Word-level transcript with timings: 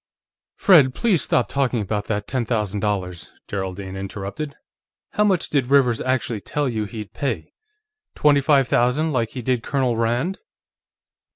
"Fred, 0.55 0.95
please 0.95 1.21
stop 1.21 1.47
talking 1.47 1.79
about 1.79 2.05
that 2.05 2.25
ten 2.27 2.43
thousand 2.43 2.79
dollars!" 2.79 3.29
Geraldine 3.47 3.95
interrupted. 3.95 4.55
"How 5.11 5.23
much 5.23 5.47
did 5.47 5.67
Rivers 5.67 6.01
actually 6.01 6.39
tell 6.39 6.67
you 6.67 6.85
he'd 6.85 7.13
pay? 7.13 7.53
Twenty 8.15 8.41
five 8.41 8.67
thousand, 8.67 9.13
like 9.13 9.29
he 9.29 9.43
did 9.43 9.61
Colonel 9.61 9.97
Rand?" 9.97 10.39